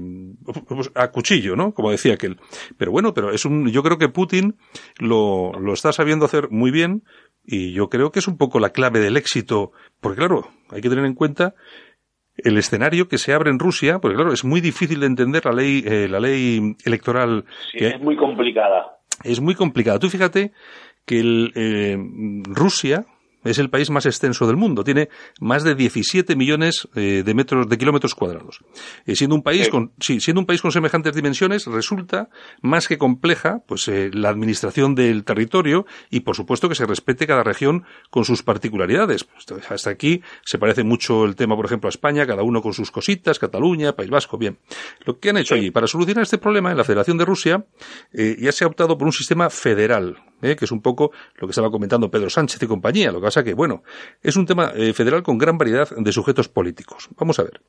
[0.95, 1.73] a cuchillo, ¿no?
[1.73, 2.39] Como decía aquel.
[2.77, 4.57] Pero bueno, pero es un, yo creo que Putin
[4.99, 7.03] lo, lo está sabiendo hacer muy bien
[7.45, 10.89] y yo creo que es un poco la clave del éxito, porque claro, hay que
[10.89, 11.55] tener en cuenta
[12.37, 15.53] el escenario que se abre en Rusia, porque claro, es muy difícil de entender la
[15.53, 17.45] ley, eh, la ley electoral.
[17.73, 18.99] Sí, es muy complicada.
[19.25, 19.99] Es muy complicada.
[19.99, 20.53] Tú fíjate
[21.07, 21.97] que el, eh,
[22.45, 23.05] Rusia,
[23.45, 24.85] es el país más extenso del mundo.
[24.85, 25.09] Tiene
[25.41, 28.61] más de 17 millones eh, de metros, de kilómetros cuadrados.
[29.07, 32.29] Eh, siendo un país con, sí, siendo un país con semejantes dimensiones, resulta
[32.61, 37.27] más que compleja, pues, eh, la administración del territorio y, por supuesto, que se respete
[37.27, 39.25] cada región con sus particularidades.
[39.25, 42.73] Pues, hasta aquí se parece mucho el tema, por ejemplo, a España, cada uno con
[42.73, 44.59] sus cositas, Cataluña, País Vasco, bien.
[45.05, 47.65] Lo que han hecho allí, para solucionar este problema, en la Federación de Rusia,
[48.13, 51.71] ya se ha optado por un sistema federal, que es un poco lo que estaba
[51.71, 53.85] comentando Pedro Sánchez y compañía, lo que pasa que, bueno,
[54.23, 57.09] es un tema eh, federal con gran variedad de sujetos políticos.
[57.17, 57.61] Vamos a ver.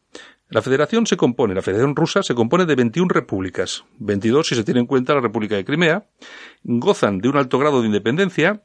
[0.50, 4.64] La federación se compone, la federación rusa se compone de 21 repúblicas, 22 si se
[4.64, 6.08] tiene en cuenta la República de Crimea,
[6.64, 8.64] gozan de un alto grado de independencia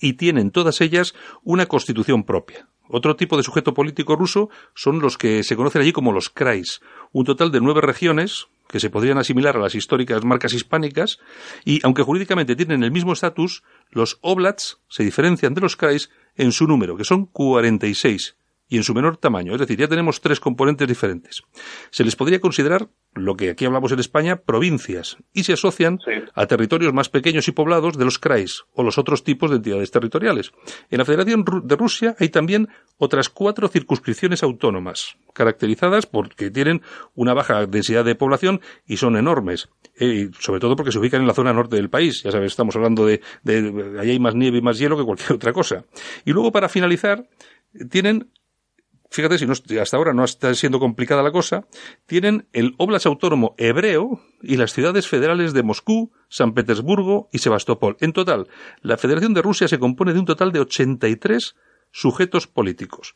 [0.00, 2.66] y tienen todas ellas una constitución propia.
[2.88, 6.80] Otro tipo de sujeto político ruso son los que se conocen allí como los krais,
[7.12, 11.18] un total de nueve regiones que se podrían asimilar a las históricas marcas hispánicas
[11.64, 16.52] y, aunque jurídicamente tienen el mismo estatus, los oblats se diferencian de los krais en
[16.52, 18.36] su número, que son 46,
[18.68, 19.52] y en su menor tamaño.
[19.54, 21.42] Es decir, ya tenemos tres componentes diferentes.
[21.90, 25.98] Se les podría considerar, lo que aquí hablamos en España, provincias, y se asocian
[26.34, 29.90] a territorios más pequeños y poblados de los krais o los otros tipos de entidades
[29.90, 30.52] territoriales.
[30.90, 36.82] En la Federación de Rusia hay también otras cuatro circunscripciones autónomas, caracterizadas porque tienen
[37.14, 39.68] una baja densidad de población y son enormes.
[39.98, 42.22] Eh, sobre todo porque se ubican en la zona norte del país.
[42.24, 45.32] Ya sabes, estamos hablando de, de, ahí hay más nieve y más hielo que cualquier
[45.32, 45.84] otra cosa.
[46.24, 47.28] Y luego, para finalizar,
[47.90, 48.30] tienen
[49.14, 51.66] fíjate si no, hasta ahora no está siendo complicada la cosa,
[52.06, 57.96] tienen el Oblast Autónomo Hebreo y las ciudades federales de Moscú, San Petersburgo y Sebastopol.
[58.00, 58.48] En total,
[58.82, 61.54] la Federación de Rusia se compone de un total de 83
[61.92, 63.14] sujetos políticos.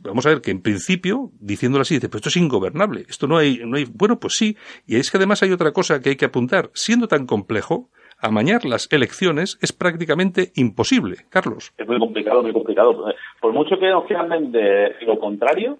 [0.00, 3.36] Vamos a ver que en principio, diciéndolo así, dice, pero esto es ingobernable, esto no
[3.36, 6.16] hay, no hay, bueno, pues sí, y es que además hay otra cosa que hay
[6.16, 11.26] que apuntar, siendo tan complejo, amañar las elecciones es prácticamente imposible.
[11.28, 11.72] Carlos.
[11.76, 13.12] Es muy complicado, muy complicado.
[13.40, 15.78] Por mucho que nos quieran de lo contrario,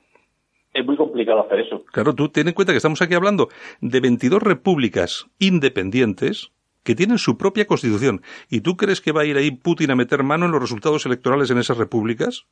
[0.73, 1.85] es muy complicado hacer eso.
[1.93, 3.49] Claro, tú ten en cuenta que estamos aquí hablando
[3.81, 8.23] de 22 repúblicas independientes que tienen su propia constitución.
[8.49, 11.05] ¿Y tú crees que va a ir ahí Putin a meter mano en los resultados
[11.07, 12.47] electorales en esas repúblicas?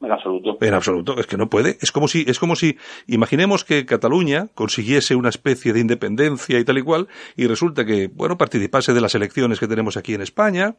[0.00, 0.58] En absoluto.
[0.60, 1.76] En absoluto, es que no puede.
[1.80, 6.64] Es como si, es como si, imaginemos que Cataluña consiguiese una especie de independencia y
[6.64, 10.22] tal y cual, y resulta que, bueno, participase de las elecciones que tenemos aquí en
[10.22, 10.76] España,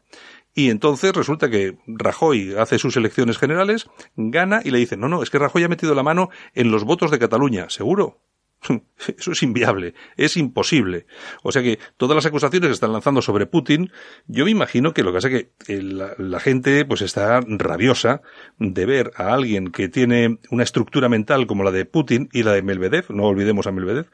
[0.55, 5.21] y entonces resulta que Rajoy hace sus elecciones generales, gana y le dicen, no, no,
[5.21, 8.21] es que Rajoy ha metido la mano en los votos de Cataluña, seguro.
[9.17, 11.06] Eso es inviable, es imposible.
[11.43, 13.89] O sea que todas las acusaciones que están lanzando sobre Putin,
[14.28, 18.22] yo me imagino que lo que pasa es que la, gente pues está rabiosa
[18.58, 22.54] de ver a alguien que tiene una estructura mental como la de Putin y la
[22.54, 24.08] de Medvedev, no olvidemos a Medvedev,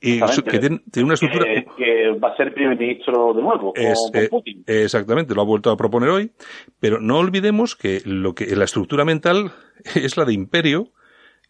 [0.00, 1.44] y que tiene, una estructura
[1.76, 4.64] que, va a ser primer ministro de nuevo con, Putin.
[4.66, 6.32] Exactamente, lo ha vuelto a proponer hoy,
[6.78, 9.52] pero no olvidemos que lo que la estructura mental
[9.94, 10.88] es la de imperio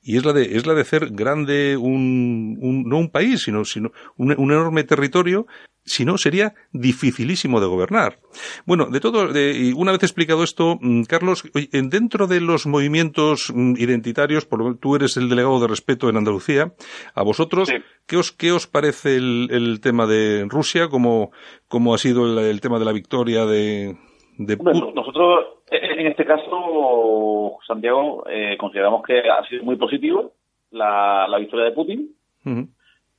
[0.02, 3.64] y es la de es la de hacer grande un, un no un país sino
[3.64, 5.46] sino un, enorme territorio
[5.84, 8.18] si no sería dificilísimo de gobernar.
[8.64, 13.52] Bueno de todo de, y una vez explicado esto mm, Carlos dentro de los movimientos
[13.54, 16.72] mm, identitarios por lo tú eres el delegado de respeto en Andalucía
[17.14, 17.68] a vosotros
[18.06, 21.30] qué os qué os parece el, el tema de Rusia como
[21.68, 23.96] cómo ha sido el, el tema de la victoria de
[24.40, 30.33] nosotros, en este caso, Santiago, eh, consideramos que ha sido muy positivo
[30.70, 32.11] la, victoria de Putin.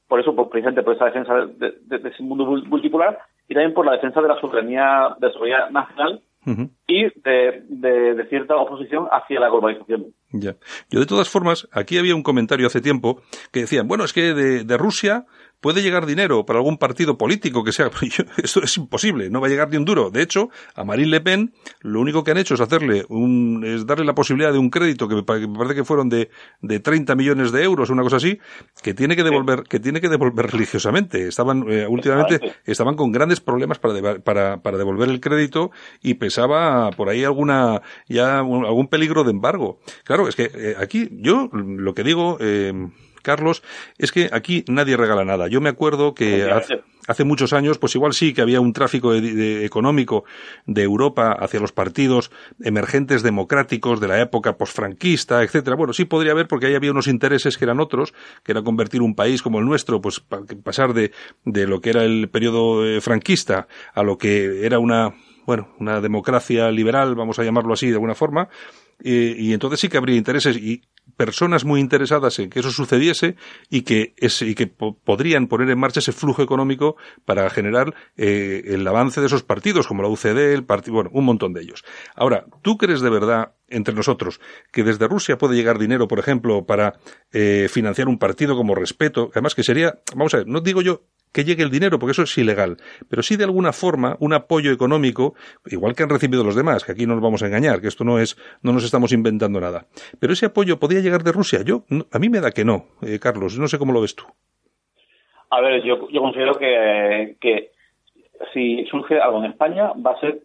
[0.08, 3.94] Por eso, por, precisamente por esa defensa de, ese mundo multipolar y también por la
[3.94, 6.22] defensa de la soberanía, de la soberanía nacional
[6.88, 10.08] y de, cierta oposición hacia la globalización.
[10.32, 10.56] Ya.
[10.90, 14.34] Yo, de todas formas, aquí había un comentario hace tiempo que decían, bueno, es que
[14.34, 15.26] de Rusia
[15.62, 17.89] puede llegar dinero para algún partido político que sea.
[18.38, 20.10] Esto es imposible, no va a llegar ni un duro.
[20.10, 23.86] De hecho, a Marine Le Pen lo único que han hecho es hacerle un, es
[23.86, 26.30] darle la posibilidad de un crédito que me, parece que fueron de,
[26.62, 28.39] de 30 millones de euros, una cosa así,
[28.82, 31.28] que tiene que devolver, que tiene que devolver religiosamente.
[31.28, 35.71] Estaban, eh, últimamente, estaban con grandes problemas para, para, para devolver el crédito
[36.02, 39.80] y pesaba por ahí alguna, ya algún peligro de embargo.
[40.04, 42.74] Claro, es que eh, aquí yo lo que digo, eh,
[43.22, 43.64] Carlos,
[43.98, 45.48] es que aquí nadie regala nada.
[45.48, 46.50] Yo me acuerdo que
[47.08, 50.24] hace, muchos años, pues igual sí que había un tráfico económico
[50.66, 52.32] de Europa hacia los partidos
[52.64, 55.76] emergentes democráticos de la época posfranquista, etcétera.
[55.76, 59.02] Bueno, sí podría haber porque ahí había unos intereses que eran otros, que era convertir
[59.02, 60.22] un país como el nuestro, pues
[60.64, 61.12] pasar de,
[61.46, 65.14] de lo que era el periodo eh, franquista a lo que era una,
[65.46, 68.50] bueno, una democracia liberal, vamos a llamarlo así de alguna forma,
[69.04, 70.84] y entonces sí que habría intereses y
[71.22, 73.36] personas muy interesadas en que eso sucediese
[73.70, 78.88] y que, y que podrían poner en marcha ese flujo económico para generar eh, el
[78.88, 81.84] avance de esos partidos, como la UCD, el partido, bueno, un montón de ellos.
[82.16, 86.66] Ahora, ¿tú crees de verdad entre nosotros que desde Rusia puede llegar dinero, por ejemplo,
[86.66, 86.96] para
[87.32, 89.30] eh, financiar un partido como respeto?
[89.32, 92.24] Además que sería, vamos a ver, no digo yo que llegue el dinero, porque eso
[92.24, 92.78] es ilegal,
[93.10, 95.34] pero sí de alguna forma un apoyo económico,
[95.65, 98.04] igual que han recibido los demás, que aquí no nos vamos a engañar, que esto
[98.04, 99.86] no es, no nos estamos inventando nada.
[100.20, 101.62] Pero ese apoyo podría llegar de Rusia.
[101.63, 104.26] Yo, a mí me da que no, eh, Carlos, no sé cómo lo ves tú.
[105.50, 107.72] A ver, yo, yo considero que, que
[108.54, 110.41] si surge algo en España va a ser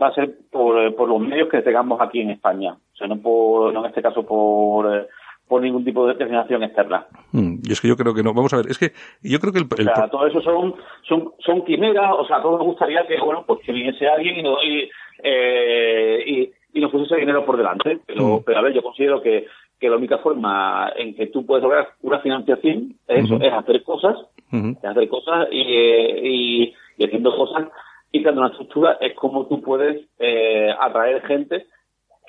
[0.00, 3.16] va a ser por, por los medios que tengamos aquí en España, o sea, no
[3.16, 5.06] por, no en este caso por eh,
[5.48, 7.06] por ningún tipo de financiación externa.
[7.32, 8.34] Mm, y es que yo creo que no.
[8.34, 9.66] Vamos a ver, es que yo creo que el.
[9.66, 10.74] O sea, todo eso son,
[11.06, 14.44] son, son quimeras, o sea, a todos nos gustaría que, bueno, pues que viniese alguien
[14.44, 14.90] y, y,
[15.22, 18.00] eh, y, y, nos pusiese dinero por delante.
[18.06, 18.42] Pero, mm.
[18.44, 19.46] pero a ver, yo considero que,
[19.78, 23.82] que la única forma en que tú puedes lograr una financiación es, eso, es hacer
[23.84, 24.16] cosas,
[24.50, 27.68] es hacer cosas y, y, y haciendo cosas
[28.12, 31.66] y creando una estructura es como tú puedes eh, atraer gente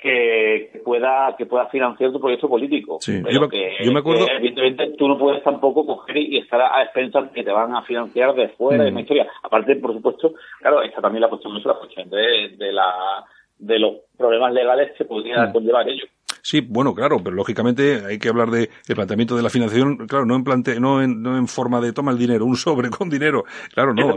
[0.01, 2.97] que, pueda que pueda financiar tu proyecto político.
[3.01, 3.21] Sí.
[3.29, 4.27] yo, me, que, yo, me, acuerdo.
[4.29, 8.33] evidentemente tú no puedes tampoco coger y estar a expensas que te van a financiar
[8.35, 9.03] de fuera de una mm.
[9.03, 9.27] historia.
[9.43, 13.25] Aparte, por supuesto, claro, está también la cuestión, la cuestión de, de, la,
[13.57, 15.53] de los problemas legales que podría mm.
[15.53, 16.05] conllevar ello.
[16.47, 20.25] Sí, bueno, claro, pero lógicamente hay que hablar de el planteamiento de la financiación, claro,
[20.25, 23.09] no en plante, no en, no en forma de toma el dinero, un sobre con
[23.09, 24.15] dinero, claro, no,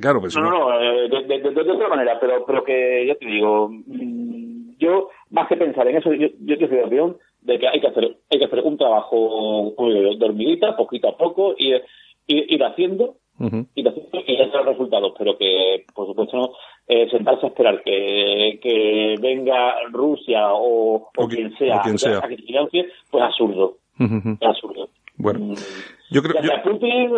[0.00, 3.14] claro, pues no, no, no, eh, de, de, de, otra manera, pero, pero que ya
[3.16, 3.70] te digo,
[4.78, 7.88] yo, más que pensar en eso, yo, yo estoy de opinión de que hay que
[7.88, 9.74] hacer, hay que hacer un trabajo
[10.18, 11.82] dormidita, poquito a poco, y ir,
[12.26, 13.16] ir haciendo,
[13.74, 16.52] ir haciendo y hacer resultados, pero que, por supuesto, no
[16.88, 22.18] eh, sentarse a esperar que, que venga Rusia o, o, quien sea, quien sea.
[22.18, 23.78] a que financie, pues absurdo.
[23.98, 24.88] Es absurdo.
[25.18, 25.54] Bueno, mm.
[26.10, 27.12] yo creo sea Putin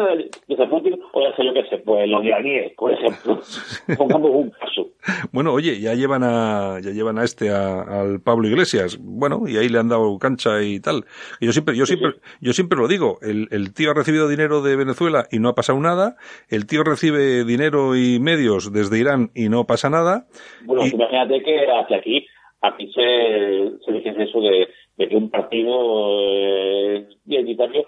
[1.13, 3.41] o ya sea yo qué sé, pues los iraníes, por ejemplo.
[3.99, 4.89] Pongamos un caso.
[5.33, 8.99] Bueno, oye, ya llevan a, ya llevan a este, a, al Pablo Iglesias.
[9.01, 11.05] Bueno, y ahí le han dado cancha y tal.
[11.41, 13.19] yo siempre, yo siempre, yo siempre lo digo.
[13.23, 16.17] El, el tío ha recibido dinero de Venezuela y no ha pasado nada.
[16.49, 20.27] El tío recibe dinero y medios desde Irán y no pasa nada.
[20.65, 22.27] Bueno, imagínate que hacia aquí,
[22.61, 27.87] aquí se, se dice eso de de que un partido eh, identitario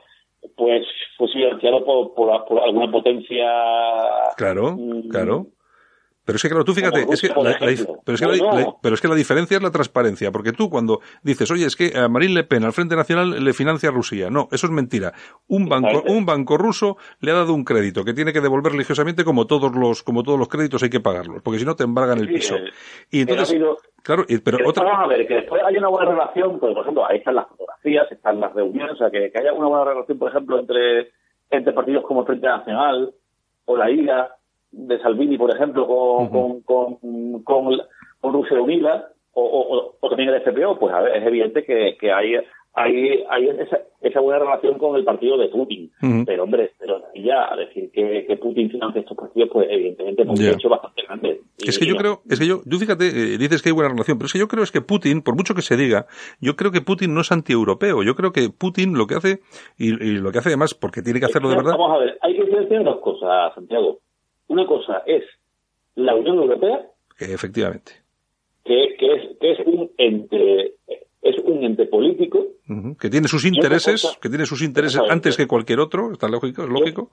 [0.56, 0.86] pues
[1.18, 2.14] fue financiado por,
[2.46, 3.46] por, alguna potencia.
[4.36, 5.46] Claro, mm, claro.
[6.30, 9.00] Pero es que, claro, tú fíjate, es que la, pero, es que la, pero es
[9.00, 12.34] que la diferencia es la transparencia, porque tú cuando dices, oye, es que a Marine
[12.34, 14.30] Le Pen, al Frente Nacional, le financia Rusia.
[14.30, 15.12] No, eso es mentira.
[15.48, 19.24] Un banco, un banco ruso le ha dado un crédito que tiene que devolver religiosamente
[19.24, 22.18] como todos los, como todos los créditos hay que pagarlos, porque si no te embargan
[22.18, 22.54] el piso.
[22.54, 22.70] Eh,
[23.10, 23.60] y entonces,
[24.02, 24.84] claro, pero otra...
[24.84, 27.48] Vamos a ver, que después hay una buena relación, pues, por ejemplo, ahí están las
[27.48, 31.10] fotografías, están las reuniones, o sea, que, que haya una buena relación, por ejemplo, entre,
[31.50, 33.14] entre partidos como el Frente Nacional
[33.64, 34.36] o la IGA,
[34.72, 40.40] de Salvini, por ejemplo, con, con, con, con, Rusia Unida o, o, o, también el
[40.42, 42.35] FPO, pues a ver, es evidente que, que hay,
[42.74, 45.90] hay, hay esa, esa, buena relación con el partido de Putin.
[46.26, 50.44] Pero, hombre, pero ya decir que, que Putin financia estos partidos, pues evidentemente es un
[50.44, 51.40] hecho bastante grande.
[51.59, 54.18] Es que yo creo, es que yo, tú fíjate, eh, dices que hay buena relación,
[54.18, 56.06] pero es que yo creo es que Putin, por mucho que se diga,
[56.40, 58.02] yo creo que Putin no es antieuropeo.
[58.02, 59.40] Yo creo que Putin lo que hace,
[59.78, 61.72] y, y lo que hace además, porque tiene que hacerlo de verdad.
[61.72, 63.98] Vamos a ver, hay que decir dos cosas, Santiago.
[64.50, 65.22] Una cosa es
[65.94, 66.86] la Unión Europea.
[67.20, 67.92] Efectivamente.
[68.64, 70.74] Que, que, es, que es un ente
[71.22, 72.46] es un ente político
[72.98, 76.68] que tiene sus intereses, que tiene sus intereses antes que cualquier otro, está lógico, es
[76.68, 77.10] lógico.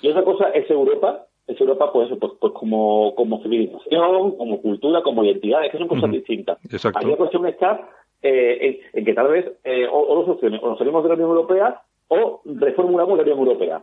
[0.00, 5.02] Y, otra cosa es Europa, es Europa pues, pues, pues como, como civilización, como cultura,
[5.02, 6.58] como identidad, es que son cosas distintas.
[6.64, 7.00] Exacto.
[7.00, 7.90] Aquí la cuestión está
[8.22, 11.30] eh, en, que tal vez eh, o, dos opciones, o nos salimos de la Unión
[11.30, 13.82] Europea o reformulamos la Unión Europea.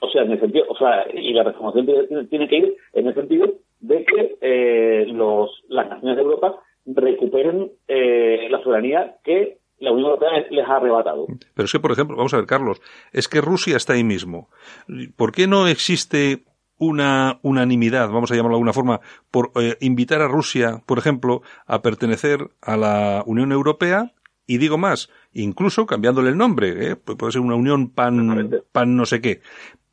[0.00, 1.86] O sea, en el sentido, o sea, y la reformación
[2.28, 7.70] tiene, que ir en el sentido de que eh, los, las naciones de Europa recuperen
[7.86, 11.26] eh, la soberanía que la Unión Europea les ha arrebatado.
[11.54, 12.80] Pero es que, por ejemplo, vamos a ver, Carlos,
[13.12, 14.48] es que Rusia está ahí mismo.
[15.16, 16.44] ¿Por qué no existe
[16.80, 21.42] una unanimidad, vamos a llamarlo de alguna forma, por eh, invitar a Rusia, por ejemplo,
[21.66, 24.12] a pertenecer a la Unión Europea
[24.50, 26.96] y digo más, incluso cambiándole el nombre, ¿eh?
[26.96, 29.42] puede ser una unión pan, pan no sé qué.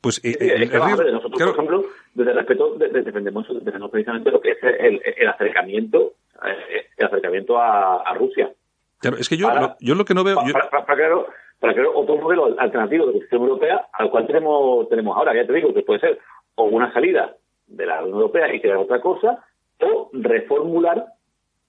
[0.00, 4.58] Pues eh, eh nosotros, por ejemplo, desde el respeto defendemos, defendemos precisamente lo que es
[4.62, 8.50] el, el acercamiento, eh, el acercamiento a, a, Rusia.
[8.98, 10.34] Claro, es que yo, lo, yo lo que no veo.
[10.34, 11.26] Para, para, para,
[11.60, 15.36] para crear otro modelo alternativo de la Europea al cual tenemos, tenemos ahora.
[15.36, 16.18] Ya te digo que puede ser
[16.56, 17.36] o una salida
[17.68, 19.38] de la Unión Europea y crear otra cosa,
[19.78, 21.06] o reformular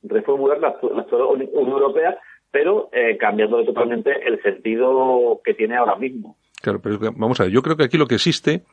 [0.04, 2.18] reformular la, la Unión Europea,
[2.52, 6.38] pero eh, cambiando totalmente el sentido que tiene ahora mismo.
[6.62, 8.64] Claro, pero vamos a ver, yo creo que aquí lo que existe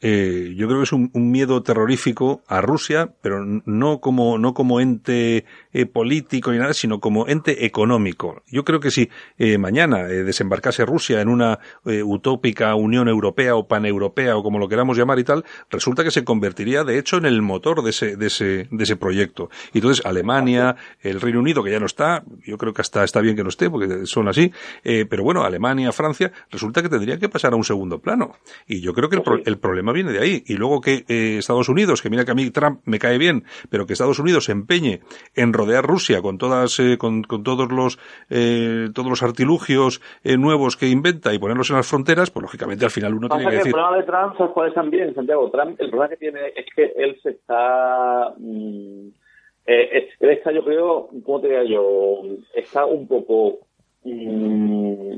[0.00, 4.80] eh, yo creo que es un, miedo terrorífico a Rusia, pero no como, no como
[4.80, 8.42] ente eh, político ni nada, sino como ente económico.
[8.46, 13.66] Yo creo que si eh, mañana eh, desembarcase Rusia en una utópica Unión Europea o
[13.66, 17.24] paneuropea o como lo queramos llamar y tal, resulta que se convertiría de hecho en
[17.24, 19.50] el motor de ese, de ese, de ese proyecto.
[19.72, 23.20] Y entonces Alemania, el Reino Unido, que ya no está, yo creo que hasta está
[23.20, 27.28] bien que no esté, porque son así, pero bueno, Alemania, Francia, resulta que tendría que
[27.28, 28.36] pasar a un segundo plano.
[28.66, 30.42] Y yo creo que el, el problema viene de ahí.
[30.46, 33.44] Y luego que eh, Estados Unidos, que mira que a mí Trump me cae bien,
[33.70, 35.00] pero que Estados Unidos se empeñe
[35.34, 37.98] en rodear Rusia con todas, eh, con, todos los,
[38.30, 42.90] eh, todos los artilugios nuevos que inventa y ponerlos en las fronteras, pues lógicamente al
[42.90, 43.66] final uno tiene que, decir.
[43.68, 45.50] El problema de Trump, ¿sabes cuál es también, Santiago?
[45.50, 49.08] Trump, el problema que tiene es que él se está, mm,
[49.66, 52.22] él está, yo creo, ¿cómo te diría yo?
[52.54, 53.60] Está un poco,
[54.04, 55.14] mm,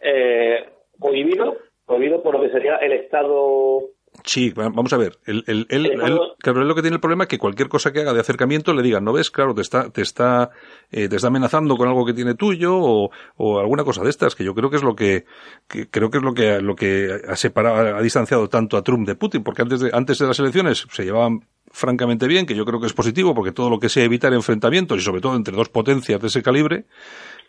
[0.00, 0.64] eh,
[0.98, 1.56] cohibido
[1.86, 3.90] prohibido por lo que sería el Estado
[4.24, 5.18] Sí, vamos a ver.
[5.26, 5.92] Él, él, él,
[6.38, 8.82] claro, lo que tiene el problema es que cualquier cosa que haga de acercamiento le
[8.82, 9.30] digan, ¿no ves?
[9.30, 10.50] Claro, te está, te está,
[10.90, 14.34] eh, te está amenazando con algo que tiene tuyo o, o, alguna cosa de estas,
[14.34, 15.24] que yo creo que es lo que,
[15.68, 19.06] que creo que es lo que, lo que ha separado, ha distanciado tanto a Trump
[19.06, 22.64] de Putin, porque antes de, antes de las elecciones se llevaban francamente bien, que yo
[22.64, 25.54] creo que es positivo, porque todo lo que sea evitar enfrentamientos y sobre todo entre
[25.54, 26.86] dos potencias de ese calibre,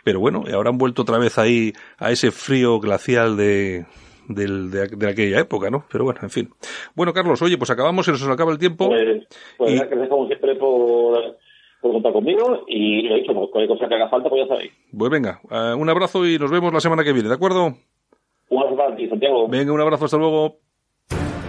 [0.04, 3.86] pero bueno, ahora han vuelto otra vez ahí a ese frío glacial de,
[4.28, 5.86] del, de, de, aquella época, ¿no?
[5.92, 6.50] Pero bueno, en fin.
[6.96, 8.88] Bueno, Carlos, oye, pues acabamos, se nos acaba el tiempo.
[8.88, 9.78] Pues, pues y...
[9.78, 11.38] gracias como siempre por,
[11.82, 14.48] por contar conmigo y lo he dicho, pues, cualquier cosa que haga falta, pues ya
[14.48, 14.72] sabéis.
[14.96, 17.74] Pues venga, uh, un abrazo y nos vemos la semana que viene, ¿de acuerdo?
[18.50, 19.48] Un abrazo para ti, Santiago.
[19.48, 20.67] Venga, un abrazo, hasta luego.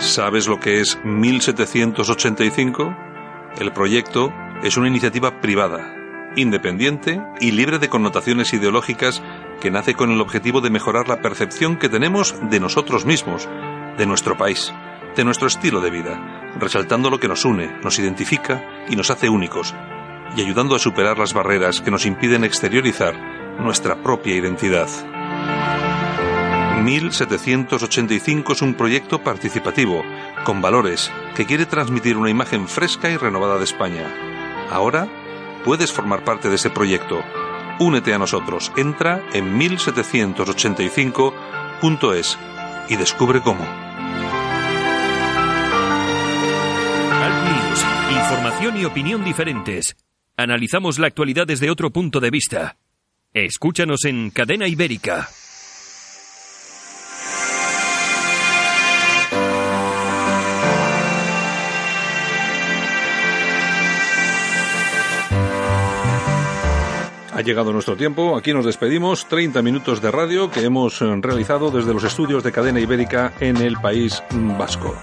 [0.00, 2.96] ¿Sabes lo que es 1785?
[3.58, 4.32] El proyecto
[4.62, 5.94] es una iniciativa privada,
[6.36, 9.22] independiente y libre de connotaciones ideológicas
[9.60, 13.46] que nace con el objetivo de mejorar la percepción que tenemos de nosotros mismos,
[13.98, 14.72] de nuestro país,
[15.16, 19.28] de nuestro estilo de vida, resaltando lo que nos une, nos identifica y nos hace
[19.28, 19.74] únicos,
[20.34, 23.14] y ayudando a superar las barreras que nos impiden exteriorizar
[23.60, 24.88] nuestra propia identidad.
[26.84, 30.04] 1785 es un proyecto participativo,
[30.44, 34.06] con valores, que quiere transmitir una imagen fresca y renovada de España.
[34.70, 35.08] Ahora
[35.64, 37.22] puedes formar parte de ese proyecto.
[37.78, 38.72] Únete a nosotros.
[38.76, 42.38] Entra en 1785.es
[42.88, 43.64] y descubre cómo.
[47.44, 47.84] News.
[48.12, 49.96] Información y opinión diferentes.
[50.36, 52.76] Analizamos la actualidad desde otro punto de vista.
[53.32, 55.28] Escúchanos en Cadena Ibérica.
[67.40, 71.70] Ha llegado nuestro tiempo, aquí nos despedimos, 30 minutos de radio que hemos eh, realizado
[71.70, 74.22] desde los estudios de cadena ibérica en el país
[74.58, 74.94] vasco.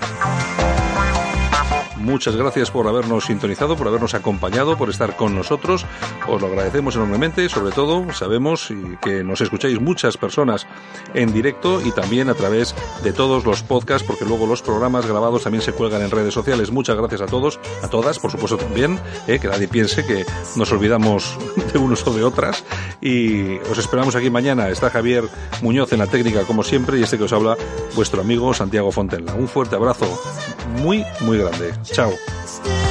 [2.00, 5.86] Muchas gracias por habernos sintonizado, por habernos acompañado, por estar con nosotros.
[6.28, 7.50] Os lo agradecemos enormemente.
[7.50, 8.72] Sobre todo, sabemos
[9.02, 10.68] que nos escucháis muchas personas
[11.14, 15.44] en directo y también a través de todos los podcasts, porque luego los programas grabados
[15.44, 16.72] también se cuelgan en redes sociales.
[16.72, 20.26] Muchas gracias a todos, a todas, por supuesto también, eh, que nadie piense que
[20.56, 21.38] nos olvidamos
[21.74, 22.64] de unos o de otras.
[23.02, 24.70] Y os esperamos aquí mañana.
[24.70, 25.24] Está Javier
[25.62, 27.58] Muñoz en la técnica, como siempre, y este que os habla,
[27.96, 29.34] vuestro amigo Santiago Fontenla.
[29.34, 30.08] Un fuerte abrazo
[30.82, 31.74] muy, muy grande.
[31.98, 32.87] Show.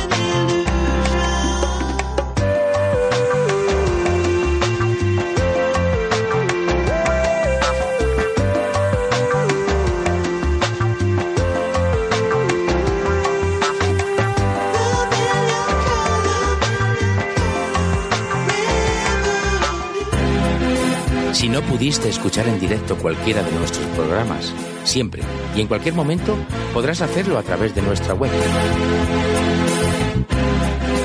[21.47, 25.23] Si no pudiste escuchar en directo cualquiera de nuestros programas, siempre
[25.55, 26.37] y en cualquier momento
[26.75, 28.33] podrás hacerlo a través de nuestra web.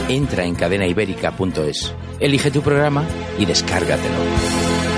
[0.09, 3.05] Entra en cadenaibérica.es, elige tu programa
[3.37, 4.90] y descárgatelo.